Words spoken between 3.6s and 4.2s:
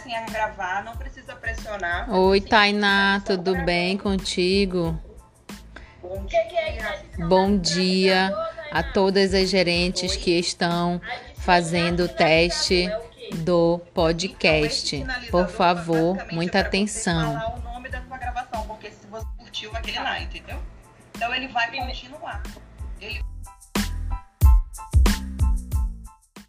bem